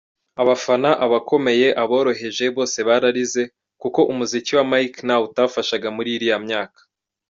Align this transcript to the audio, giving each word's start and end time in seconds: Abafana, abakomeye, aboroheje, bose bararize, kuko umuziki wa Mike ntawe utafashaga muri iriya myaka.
Abafana, 0.41 0.89
abakomeye, 1.05 1.67
aboroheje, 1.83 2.45
bose 2.55 2.79
bararize, 2.87 3.41
kuko 3.81 3.99
umuziki 4.11 4.51
wa 4.57 4.65
Mike 4.71 4.99
ntawe 5.05 5.23
utafashaga 5.29 5.87
muri 5.95 6.09
iriya 6.15 6.37
myaka. 6.45 6.79